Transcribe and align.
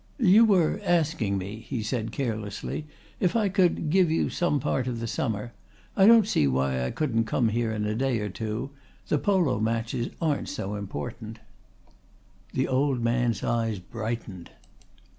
"You 0.17 0.45
were 0.45 0.81
asking 0.83 1.37
me," 1.37 1.57
he 1.57 1.83
said 1.83 2.11
carelessly, 2.11 2.87
"if 3.19 3.35
I 3.35 3.49
could 3.49 3.91
give 3.91 4.09
you 4.09 4.31
some 4.31 4.59
part 4.59 4.87
of 4.87 4.99
the 4.99 5.05
summer. 5.05 5.53
I 5.95 6.07
don't 6.07 6.25
see 6.27 6.47
why 6.47 6.83
I 6.83 6.91
shouldn't 6.97 7.27
come 7.27 7.49
here 7.49 7.71
in 7.71 7.85
a 7.85 7.93
day 7.93 8.17
or 8.19 8.29
two. 8.29 8.71
The 9.09 9.19
polo 9.19 9.59
matches 9.59 10.09
aren't 10.19 10.49
so 10.49 10.73
important." 10.73 11.37
The 12.51 12.67
old 12.67 12.99
man's 13.03 13.43
eyes 13.43 13.77
brightened. 13.77 14.49